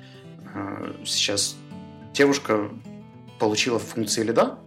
[1.04, 1.56] сейчас
[2.12, 2.70] девушка
[3.38, 4.58] получила функции лида,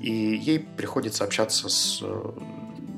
[0.00, 2.32] и ей приходится общаться с э,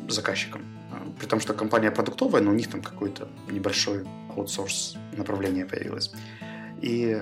[0.09, 0.63] заказчиком.
[0.93, 6.13] Э, при том, что компания продуктовая, но у них там какой-то небольшой аутсорс направление появилось.
[6.81, 7.21] И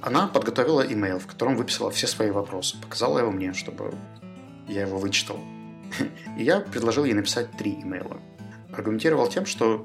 [0.00, 3.94] она подготовила имейл, в котором выписала все свои вопросы, показала его мне, чтобы
[4.68, 5.38] я его вычитал.
[6.38, 8.20] И я предложил ей написать три имейла.
[8.72, 9.84] аргументировал тем, что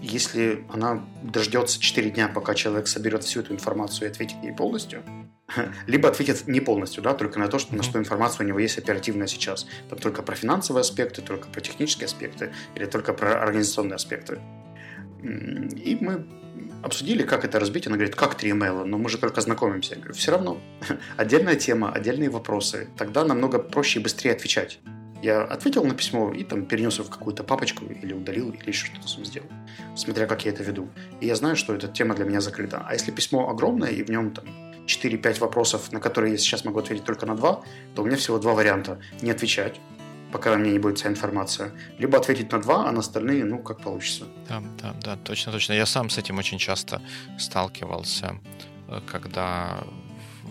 [0.00, 5.02] если она дождется 4 дня, пока человек соберет всю эту информацию и ответит ей полностью,
[5.86, 8.78] либо ответит не полностью, да, только на то, что, на что информация у него есть
[8.78, 9.66] оперативная сейчас.
[9.88, 14.38] Там только про финансовые аспекты, только про технические аспекты или только про организационные аспекты.
[15.22, 16.26] И мы
[16.82, 17.86] обсудили, как это разбить.
[17.86, 19.94] Она говорит, как три email, но мы же только знакомимся.
[19.94, 20.60] Я говорю, все равно.
[21.16, 22.88] Отдельная тема, отдельные вопросы.
[22.96, 24.78] Тогда намного проще и быстрее отвечать.
[25.22, 28.86] Я ответил на письмо и там перенес его в какую-то папочку или удалил, или еще
[28.86, 29.48] что-то с ним сделал.
[29.96, 30.88] Смотря как я это веду.
[31.20, 32.84] И я знаю, что эта тема для меня закрыта.
[32.86, 34.44] А если письмо огромное, и в нем там
[34.86, 37.62] 4-5 вопросов, на которые я сейчас могу ответить только на два,
[37.94, 39.00] то у меня всего два варианта.
[39.20, 39.80] Не отвечать,
[40.32, 41.72] пока у меня не будет вся информация.
[41.98, 44.24] Либо ответить на два, а на остальные, ну, как получится.
[44.48, 45.72] Да, да, да, точно, точно.
[45.72, 47.02] Я сам с этим очень часто
[47.38, 48.36] сталкивался,
[48.88, 49.84] э, когда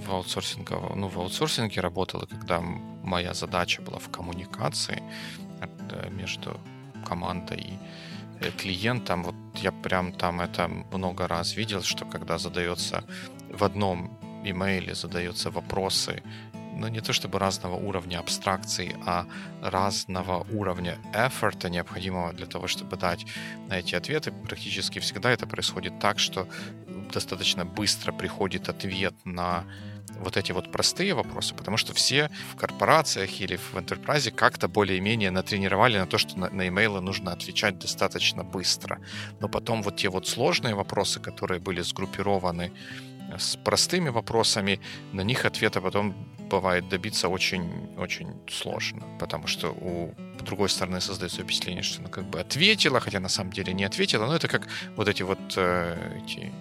[0.08, 2.62] в аутсорсинге, ну, в аутсорсинге работал, когда
[3.04, 5.04] моя задача была в коммуникации
[5.62, 6.60] э, между
[7.06, 7.80] командой и
[8.46, 13.04] э, клиентом, вот я прям там это много раз видел, что когда задается
[13.50, 16.24] в одном имейле задаются вопросы,
[16.78, 19.26] ну не то чтобы разного уровня абстракции, а
[19.62, 23.26] разного уровня эфорта, необходимого для того, чтобы дать
[23.70, 26.48] на эти ответы, практически всегда это происходит так, что
[27.14, 29.64] достаточно быстро приходит ответ на
[30.20, 35.32] вот эти вот простые вопросы, потому что все в корпорациях или в enterprise как-то более-менее
[35.32, 39.00] натренировали на то, что на, на имейлы нужно отвечать достаточно быстро.
[39.40, 42.72] Но потом вот те вот сложные вопросы, которые были сгруппированы
[43.38, 44.80] с простыми вопросами,
[45.12, 46.16] на них ответа потом
[46.50, 50.14] бывает добиться очень-очень сложно, потому что у
[50.48, 54.26] другой стороны создается впечатление, что она как бы ответила, хотя на самом деле не ответила.
[54.26, 56.52] Но это как вот эти вот э, эти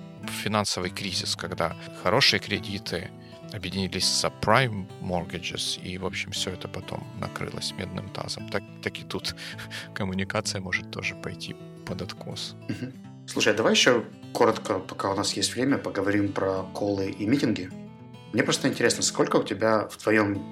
[0.42, 3.10] финансовый кризис, когда хорошие кредиты
[3.52, 8.48] объединились с subprime mortgages, и, в общем, все это потом накрылось медным тазом.
[8.48, 9.34] Так, так и тут
[9.94, 11.56] коммуникация может тоже пойти
[11.86, 12.56] под откос.
[13.26, 17.70] Слушай, а давай еще коротко, пока у нас есть время, поговорим про колы и митинги.
[18.32, 20.42] Мне просто интересно, сколько у тебя в твоем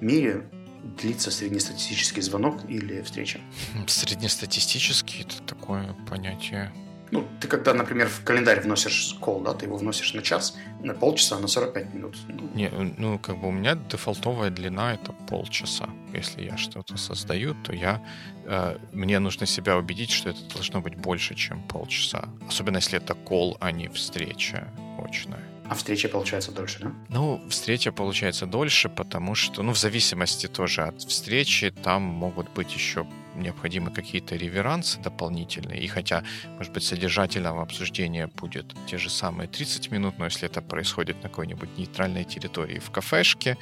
[0.00, 0.48] мире
[0.84, 3.40] длится среднестатистический звонок или встреча?
[3.86, 6.72] Среднестатистический это такое понятие.
[7.14, 10.94] Ну, ты когда, например, в календарь вносишь кол, да, ты его вносишь на час, на
[10.94, 12.16] полчаса, на 45 минут.
[12.28, 12.50] Ну.
[12.54, 15.88] Не, ну, как бы у меня дефолтовая длина это полчаса.
[16.12, 18.02] Если я что-то создаю, то я
[18.46, 22.28] э, мне нужно себя убедить, что это должно быть больше, чем полчаса.
[22.48, 24.66] Особенно если это кол, а не встреча
[24.98, 25.44] очная.
[25.68, 26.92] А встреча получается дольше, да?
[27.10, 32.74] Ну, встреча получается дольше, потому что, ну, в зависимости тоже от встречи, там могут быть
[32.74, 35.80] еще необходимы какие-то реверансы дополнительные.
[35.80, 36.22] И хотя,
[36.56, 41.28] может быть, содержательного обсуждения будет те же самые 30 минут, но если это происходит на
[41.28, 43.56] какой-нибудь нейтральной территории в кафешке,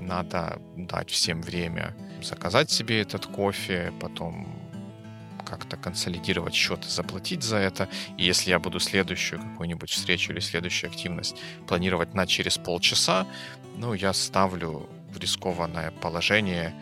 [0.00, 4.64] надо дать всем время заказать себе этот кофе, потом
[5.44, 7.88] как-то консолидировать счет и заплатить за это.
[8.16, 13.26] И если я буду следующую какую-нибудь встречу или следующую активность планировать на через полчаса,
[13.76, 16.74] ну, я ставлю в рискованное положение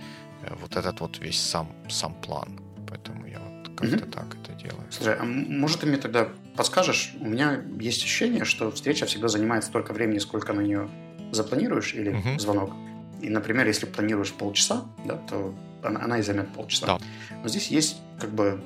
[0.51, 2.61] вот этот вот весь сам, сам план.
[2.89, 4.11] Поэтому я вот как-то mm-hmm.
[4.11, 4.85] так это делаю.
[4.91, 7.15] Слушай, а может ты мне тогда подскажешь?
[7.21, 10.89] У меня есть ощущение, что встреча всегда занимает столько времени, сколько на нее
[11.31, 12.39] запланируешь или mm-hmm.
[12.39, 12.73] звонок.
[13.21, 16.87] И, например, если планируешь полчаса, да, то она, она и займет полчаса.
[16.87, 16.99] Да.
[17.43, 18.63] Но здесь есть как бы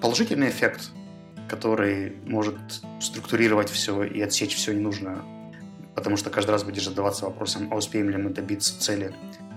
[0.00, 0.90] положительный эффект,
[1.48, 2.58] который может
[3.00, 5.18] структурировать все и отсечь все ненужное,
[5.94, 9.14] потому что каждый раз будешь задаваться вопросом, а успеем ли мы добиться цели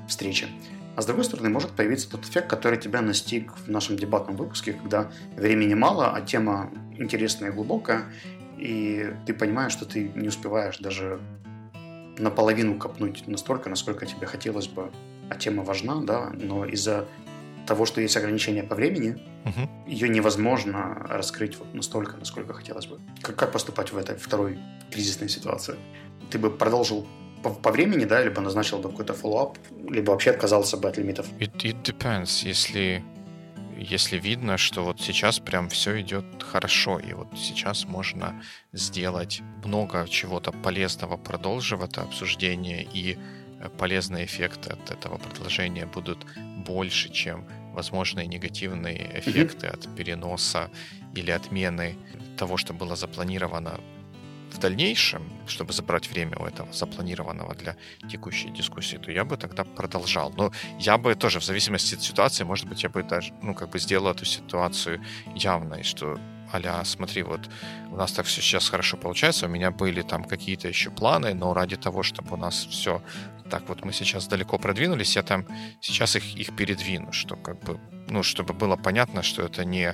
[0.07, 0.47] встречи.
[0.95, 4.73] А с другой стороны, может появиться тот эффект, который тебя настиг в нашем дебатном выпуске,
[4.73, 8.05] когда времени мало, а тема интересная и глубокая,
[8.57, 11.19] и ты понимаешь, что ты не успеваешь даже
[12.17, 14.91] наполовину копнуть настолько, насколько тебе хотелось бы,
[15.29, 17.07] а тема важна, да, но из-за
[17.65, 19.69] того, что есть ограничения по времени, угу.
[19.87, 22.99] ее невозможно раскрыть вот настолько, насколько хотелось бы.
[23.21, 24.59] Как, как поступать в этой второй
[24.91, 25.75] кризисной ситуации?
[26.29, 27.07] Ты бы продолжил
[27.43, 29.57] по, по времени, да, либо назначил бы какой-то follow-up,
[29.89, 31.27] либо вообще отказался бы от лимитов?
[31.39, 32.47] It, it depends.
[32.47, 33.03] Если,
[33.77, 38.41] если видно, что вот сейчас прям все идет хорошо, и вот сейчас можно
[38.73, 43.17] сделать много чего-то полезного, продолжив это обсуждение, и
[43.77, 46.25] полезные эффекты от этого предложения будут
[46.65, 49.89] больше, чем возможные негативные эффекты mm-hmm.
[49.89, 50.69] от переноса
[51.15, 51.95] или отмены
[52.37, 53.79] того, что было запланировано
[54.53, 57.75] в дальнейшем, чтобы забрать время у этого запланированного для
[58.09, 60.31] текущей дискуссии, то я бы тогда продолжал.
[60.35, 63.69] Но я бы тоже, в зависимости от ситуации, может быть, я бы даже, ну, как
[63.69, 65.01] бы сделал эту ситуацию
[65.35, 66.19] явной, что
[66.53, 67.49] аля, смотри, вот
[67.91, 71.53] у нас так все сейчас хорошо получается, у меня были там какие-то еще планы, но
[71.53, 73.01] ради того, чтобы у нас все
[73.49, 75.45] так вот мы сейчас далеко продвинулись, я там
[75.81, 79.93] сейчас их, их передвину, что как бы, ну, чтобы было понятно, что это не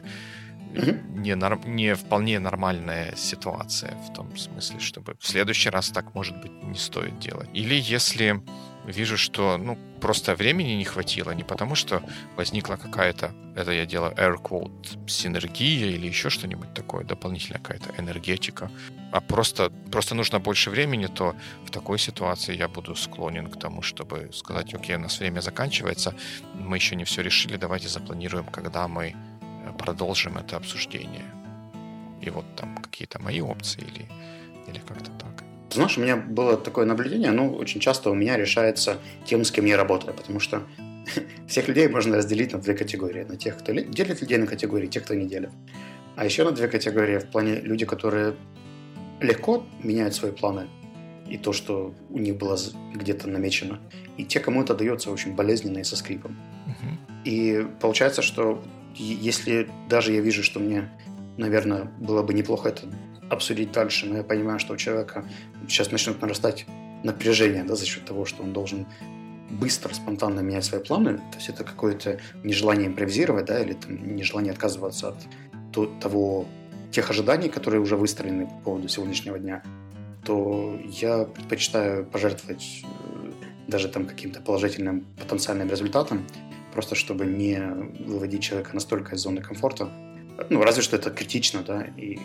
[0.73, 1.59] не, нар...
[1.65, 6.77] не вполне нормальная ситуация в том смысле, чтобы в следующий раз так, может быть, не
[6.77, 7.49] стоит делать.
[7.53, 8.41] Или если
[8.87, 12.01] вижу, что ну, просто времени не хватило, не потому что
[12.35, 18.71] возникла какая-то, это я делаю air quote, синергия или еще что-нибудь такое, дополнительная какая-то энергетика,
[19.11, 23.81] а просто, просто нужно больше времени, то в такой ситуации я буду склонен к тому,
[23.81, 26.15] чтобы сказать, окей, у нас время заканчивается,
[26.53, 29.15] мы еще не все решили, давайте запланируем, когда мы
[29.73, 31.25] продолжим это обсуждение.
[32.21, 34.05] И вот там какие-то мои опции или,
[34.67, 35.43] или как-то так.
[35.71, 39.65] Знаешь, у меня было такое наблюдение, ну, очень часто у меня решается тем, с кем
[39.65, 40.63] я работаю, потому что
[41.47, 43.23] всех людей можно разделить на две категории.
[43.23, 45.51] На тех, кто делит людей на категории, тех, кто не делит.
[46.15, 48.35] А еще на две категории в плане люди, которые
[49.21, 50.67] легко меняют свои планы
[51.29, 52.57] и то, что у них было
[52.93, 53.79] где-то намечено,
[54.17, 56.37] и те, кому это дается очень болезненно и со скрипом.
[56.67, 57.23] Uh-huh.
[57.25, 58.63] И получается, что
[59.03, 60.89] если даже я вижу, что мне,
[61.37, 62.87] наверное, было бы неплохо это
[63.29, 65.25] обсудить дальше, но я понимаю, что у человека
[65.67, 66.65] сейчас начнет нарастать
[67.03, 68.85] напряжение да, за счет того, что он должен
[69.49, 74.51] быстро, спонтанно менять свои планы, то есть это какое-то нежелание импровизировать, да, или там, нежелание
[74.51, 76.45] отказываться от того,
[76.91, 79.63] тех ожиданий, которые уже выстроены по поводу сегодняшнего дня,
[80.25, 83.31] то я предпочитаю пожертвовать э,
[83.67, 86.25] даже там каким-то положительным потенциальным результатом,
[86.77, 87.59] просто чтобы не
[88.05, 89.89] выводить человека настолько из зоны комфорта,
[90.51, 92.19] ну, разве что это критично, да, и,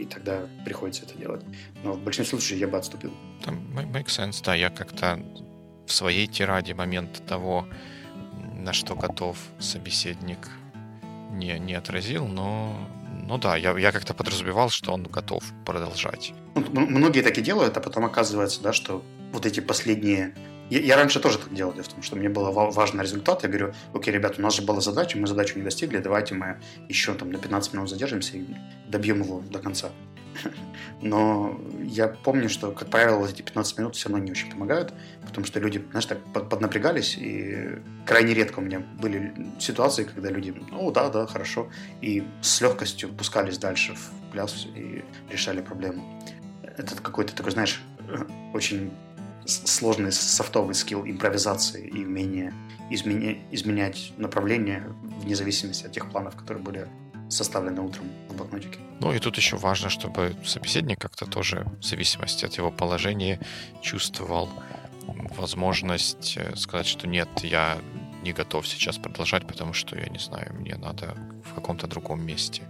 [0.00, 1.44] и тогда приходится это делать.
[1.84, 3.12] Но в большинстве случаев я бы отступил.
[3.44, 4.56] Там make sense, да.
[4.56, 5.20] Я как-то
[5.86, 7.68] в своей тираде момент того,
[8.56, 10.48] на что готов собеседник,
[11.30, 12.76] не, не отразил, но
[13.28, 16.34] ну да, я, я как-то подразумевал, что он готов продолжать.
[16.56, 20.34] Ну, многие так и делают, а потом оказывается, да, что вот эти последние
[20.72, 23.42] я, я раньше тоже так делал, в том, что мне было важно результат.
[23.42, 26.60] Я говорю, окей, ребята, у нас же была задача, мы задачу не достигли, давайте мы
[26.88, 28.46] еще там на 15 минут задержимся и
[28.88, 29.90] добьем его до конца.
[31.02, 34.94] Но я помню, что, как правило, эти 15 минут все равно не очень помогают,
[35.26, 40.54] потому что люди, знаешь, так поднапрягались, и крайне редко у меня были ситуации, когда люди,
[40.70, 41.68] ну да, да, хорошо,
[42.00, 46.22] и с легкостью пускались дальше в пляс и решали проблему.
[46.62, 47.82] Это какой-то такой, знаешь,
[48.54, 48.90] очень
[49.46, 52.52] сложный софтовый скилл импровизации и умение
[52.90, 56.88] изменя, изменять направление вне зависимости от тех планов, которые были
[57.28, 58.78] составлены утром в блокнотике.
[59.00, 63.40] Ну и тут еще важно, чтобы собеседник как-то тоже в зависимости от его положения
[63.80, 64.50] чувствовал
[65.36, 67.78] возможность э, сказать, что нет, я
[68.22, 71.16] не готов сейчас продолжать, потому что, я не знаю, мне надо
[71.52, 72.62] в каком-то другом месте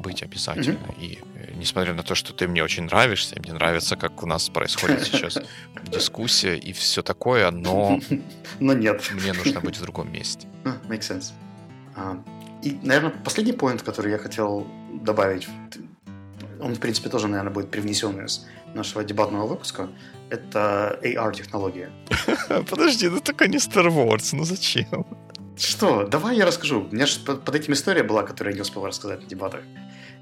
[0.00, 0.78] быть обязательно.
[0.78, 1.00] Mm-hmm.
[1.00, 4.48] И э, несмотря на то, что ты мне очень нравишься, мне нравится, как у нас
[4.48, 5.38] происходит сейчас
[5.92, 8.00] дискуссия и все такое, но...
[8.60, 9.10] Но нет.
[9.12, 10.48] Мне нужно быть в другом месте.
[10.88, 11.32] Makes sense.
[11.96, 12.16] А,
[12.62, 14.66] и, наверное, последний поинт, который я хотел
[15.02, 15.48] добавить,
[16.60, 19.88] он, в принципе, тоже, наверное, будет привнесен из нашего дебатного выпуска,
[20.30, 21.90] это AR-технология.
[22.70, 25.06] Подожди, ну только не Star Wars, ну зачем?
[25.60, 26.06] Что?
[26.06, 26.88] Давай я расскажу.
[26.90, 29.60] У меня же под, этим история была, которую я не успел рассказать на дебатах.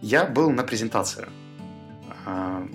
[0.02, 1.28] Я был на презентации.
[2.26, 2.66] А,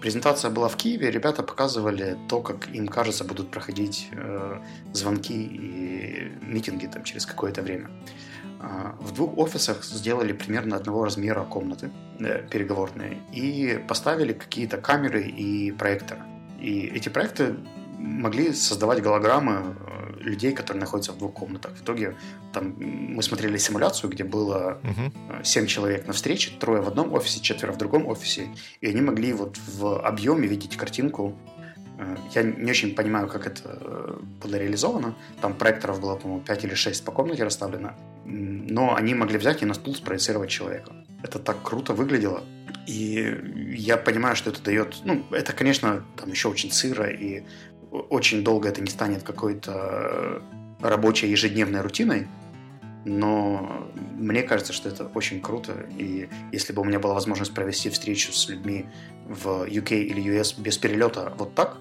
[0.00, 4.58] презентация была в Киеве, ребята показывали то, как им кажется будут проходить э,
[4.94, 7.90] звонки и митинги там, через какое-то время.
[8.58, 11.90] А, в двух офисах сделали примерно одного размера комнаты
[12.20, 16.22] э, переговорные и поставили какие-то камеры и проекторы.
[16.58, 17.56] И эти проекты
[17.98, 21.72] могли создавать голограммы э, людей, которые находятся в двух комнатах.
[21.76, 22.16] В итоге
[22.52, 25.44] там мы смотрели симуляцию, где было uh-huh.
[25.44, 28.48] 7 человек на встрече, трое в одном офисе, четверо в другом офисе,
[28.80, 31.34] и они могли вот в объеме видеть картинку.
[31.98, 35.14] Э, я не очень понимаю, как это было реализовано.
[35.40, 37.94] Там проекторов было, по-моему, 5 или 6 по комнате расставлено.
[38.24, 40.92] Но они могли взять и на стул спроецировать человека.
[41.22, 42.44] Это так круто выглядело.
[42.86, 43.36] И
[43.76, 44.96] я понимаю, что это дает...
[45.04, 47.42] Ну, это, конечно, там еще очень сыро, и
[47.90, 50.42] очень долго это не станет какой-то
[50.80, 52.26] рабочей ежедневной рутиной,
[53.04, 57.90] но мне кажется, что это очень круто, и если бы у меня была возможность провести
[57.90, 58.86] встречу с людьми
[59.26, 61.78] в UK или US без перелета вот так,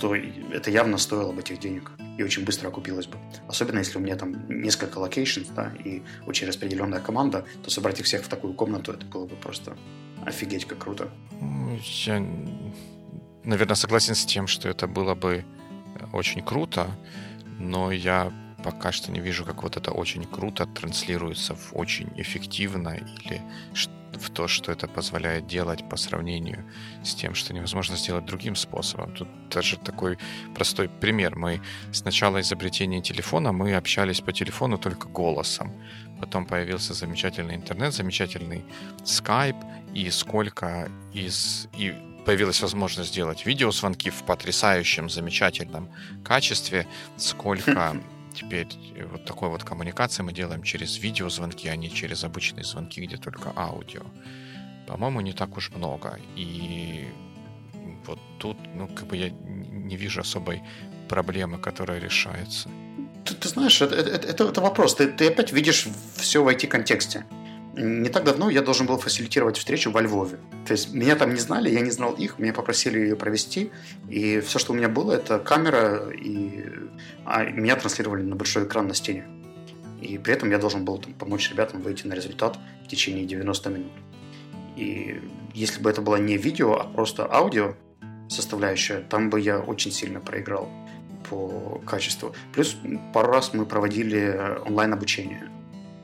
[0.00, 3.16] то это явно стоило бы этих денег и очень быстро окупилось бы.
[3.48, 8.06] Особенно если у меня там несколько location, да, и очень распределенная команда, то собрать их
[8.06, 9.76] всех в такую комнату, это было бы просто
[10.24, 11.10] офигеть как круто.
[12.04, 12.24] Я,
[13.44, 15.44] наверное, согласен с тем, что это было бы
[16.12, 16.90] очень круто,
[17.58, 18.32] но я
[18.62, 23.42] пока что не вижу, как вот это очень круто транслируется в очень эффективно или
[24.12, 26.64] в то, что это позволяет делать по сравнению
[27.02, 29.14] с тем, что невозможно сделать другим способом.
[29.14, 30.18] Тут даже такой
[30.54, 31.36] простой пример.
[31.36, 31.60] Мы
[31.92, 35.72] с начала изобретения телефона мы общались по телефону только голосом.
[36.18, 38.64] Потом появился замечательный интернет, замечательный
[39.04, 39.56] скайп,
[39.94, 41.68] и сколько из...
[41.78, 41.94] И
[42.24, 45.88] появилась возможность сделать видеозвонки в потрясающем, замечательном
[46.24, 47.96] качестве, сколько
[48.34, 48.68] теперь
[49.10, 53.52] вот такой вот коммуникации мы делаем через видеозвонки, а не через обычные звонки, где только
[53.56, 54.02] аудио.
[54.86, 56.18] По-моему, не так уж много.
[56.36, 57.08] И
[58.06, 60.62] вот тут, ну, как бы я не вижу особой
[61.08, 62.68] проблемы, которая решается.
[63.24, 64.94] Ты, ты знаешь, это, это, это, это вопрос.
[64.94, 67.24] Ты, ты опять видишь все в IT-контексте.
[67.76, 70.38] Не так давно я должен был фасилитировать встречу во Львове.
[70.66, 73.70] То есть меня там не знали, я не знал их, меня попросили ее провести,
[74.08, 76.64] и все, что у меня было, это камера, и
[77.24, 79.26] а меня транслировали на большой экран на стене.
[80.00, 83.70] И при этом я должен был там, помочь ребятам выйти на результат в течение 90
[83.70, 83.92] минут.
[84.76, 85.20] И
[85.54, 87.74] если бы это было не видео, а просто аудио
[88.28, 90.68] составляющая, там бы я очень сильно проиграл
[91.28, 92.34] по качеству.
[92.52, 92.76] Плюс
[93.12, 95.48] пару раз мы проводили онлайн-обучение–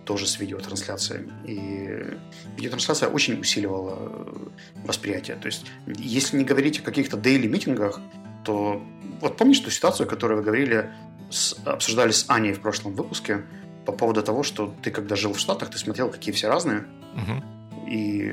[0.07, 1.33] тоже с видеотрансляциями.
[1.45, 2.17] И
[2.57, 4.35] видеотрансляция очень усиливала
[4.85, 5.37] восприятие.
[5.37, 8.01] То есть, если не говорить о каких-то дейли митингах,
[8.45, 8.81] то
[9.21, 10.93] вот помнишь ту ситуацию, которую вы говорили,
[11.31, 13.45] с, обсуждали с Аней в прошлом выпуске
[13.85, 17.89] по поводу того, что ты когда жил в Штатах, ты смотрел, какие все разные, угу.
[17.89, 18.33] и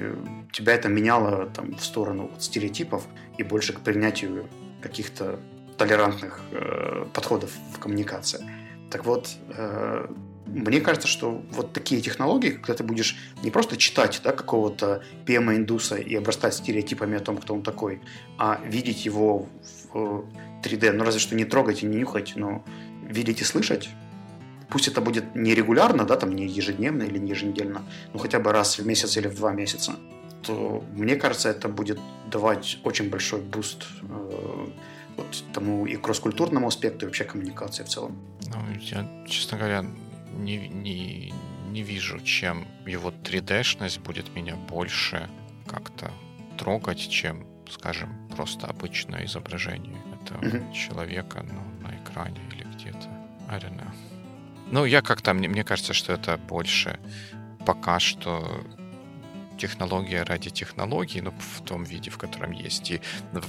[0.51, 3.07] тебя это меняло там, в сторону вот, стереотипов
[3.37, 4.47] и больше к принятию
[4.81, 5.39] каких-то
[5.77, 8.47] толерантных э, подходов в коммуникации.
[8.91, 10.07] Так вот, э,
[10.53, 15.95] мне кажется, что вот такие технологии, когда ты будешь не просто читать да, какого-то PM-индуса
[15.95, 18.01] и обрастать стереотипами о том, кто он такой,
[18.37, 19.47] а видеть его
[19.93, 20.25] в
[20.63, 22.63] 3D, ну разве что не трогать и не нюхать, но
[23.07, 23.89] видеть и слышать,
[24.69, 27.81] пусть это будет не регулярно, да, там не ежедневно или не еженедельно,
[28.13, 29.95] но хотя бы раз в месяц или в два месяца,
[30.43, 31.99] то мне кажется, это будет
[32.29, 34.67] давать очень большой boost э,
[35.17, 38.17] вот тому и кросс-культурному аспекту, и вообще коммуникации в целом.
[38.47, 39.85] Ну, я, честно говоря,
[40.33, 41.33] не, не,
[41.69, 45.29] не вижу, чем его 3D-шность будет меня больше
[45.67, 46.11] как-то
[46.57, 50.73] трогать, чем, скажем, просто обычное изображение этого mm-hmm.
[50.73, 53.09] человека ну, на экране или где-то.
[53.49, 53.91] I don't know.
[54.71, 56.99] Ну, я как-то, мне, мне кажется, что это больше
[57.65, 58.63] пока что
[59.63, 62.91] технология ради технологии, ну, в том виде, в котором есть.
[62.91, 63.01] И,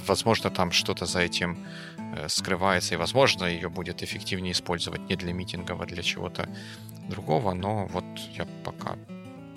[0.08, 1.56] возможно, там что-то за этим
[2.16, 6.48] э, скрывается, и, возможно, ее будет эффективнее использовать не для митингов, а для чего-то
[7.10, 8.04] другого, но вот
[8.38, 8.96] я пока,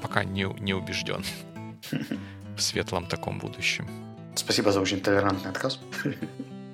[0.02, 1.24] пока не, не убежден
[2.56, 3.88] в светлом таком будущем.
[4.36, 5.80] Спасибо за очень толерантный отказ.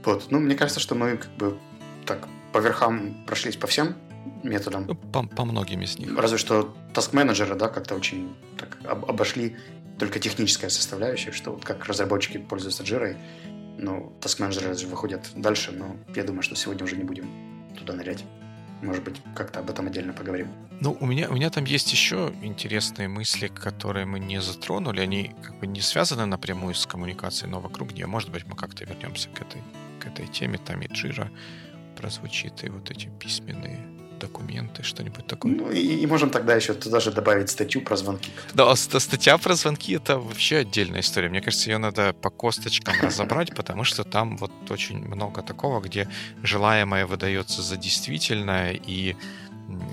[0.06, 0.32] Вот.
[0.32, 1.58] Ну, мне кажется, что мы как бы
[2.06, 3.96] так по верхам прошлись по всем
[4.44, 4.86] методам.
[4.88, 6.18] Ну, по, по многим из них.
[6.18, 9.56] Разве что task-менеджеры, да, как-то очень так обошли
[10.00, 13.18] только техническая составляющая, что вот как разработчики пользуются Jira,
[13.78, 17.30] ну, task-менеджеры выходят дальше, но я думаю, что сегодня уже не будем
[17.78, 18.24] туда нырять.
[18.82, 20.50] Может быть, как-то об этом отдельно поговорим.
[20.82, 25.00] Ну, у меня, у меня там есть еще интересные мысли, которые мы не затронули.
[25.00, 28.08] Они как бы не связаны напрямую с коммуникацией, но вокруг нее.
[28.08, 29.62] Может быть, мы как-то вернемся к этой,
[30.02, 30.58] к этой теме.
[30.58, 31.30] Там и Jira
[31.96, 33.80] прозвучит, и вот эти письменные
[34.24, 35.52] документы, что-нибудь такое.
[35.52, 38.32] Ну, и, и можем тогда еще туда же добавить статью про звонки.
[38.54, 41.30] Да, а статья про звонки— это вообще отдельная история.
[41.30, 46.08] Мне кажется, ее надо по косточкам разобрать, потому что там вот очень много такого, где
[46.44, 49.16] желаемое выдается за действительное, и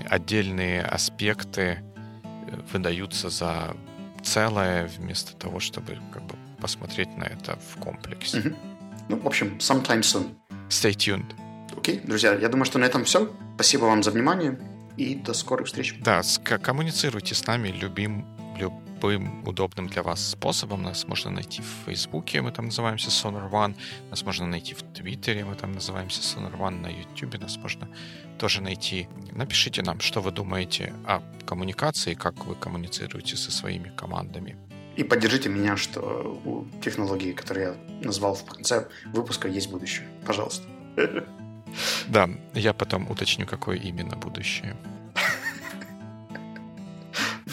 [0.09, 3.75] отдельные аспекты э, выдаются за
[4.23, 8.55] целое, вместо того, чтобы как бы посмотреть на это в комплексе.
[9.09, 10.25] Ну, в общем, sometime soon.
[10.69, 11.33] Stay tuned.
[11.77, 13.29] Окей, друзья, я думаю, что на этом все.
[13.61, 14.57] Спасибо вам за внимание
[14.97, 15.95] и до скорых встреч.
[15.99, 16.23] Да,
[16.63, 18.25] коммуницируйте с нами любим,
[18.57, 20.81] любым удобным для вас способом.
[20.81, 23.75] Нас можно найти в Фейсбуке, мы там называемся Sonar One.
[24.09, 26.81] Нас можно найти в Твиттере, мы там называемся Sonar One.
[26.81, 27.87] На Ютубе нас можно
[28.39, 29.07] тоже найти.
[29.31, 34.57] Напишите нам, что вы думаете о коммуникации, как вы коммуницируете со своими командами.
[34.95, 36.01] И поддержите меня, что
[36.45, 40.07] у технологии, которые я назвал в конце выпуска, есть будущее.
[40.25, 40.65] Пожалуйста.
[42.07, 44.75] Да, я потом уточню, какое именно будущее.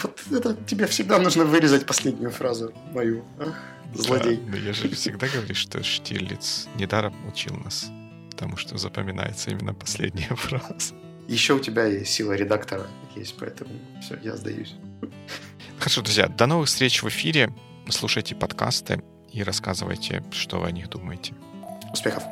[0.01, 3.25] Вот это тебе всегда нужно вырезать последнюю фразу мою.
[3.39, 3.55] Ах,
[3.93, 4.37] злодей.
[4.37, 7.91] Да, но я же всегда говорю, что Штирлиц недаром учил нас
[8.39, 10.95] потому что запоминается именно последняя фраза.
[11.27, 14.75] Еще у тебя есть сила редактора есть, поэтому все, я сдаюсь.
[15.77, 17.53] Хорошо, друзья, до новых встреч в эфире.
[17.89, 19.03] Слушайте подкасты
[19.33, 21.33] и рассказывайте, что вы о них думаете.
[21.91, 22.23] Успехов!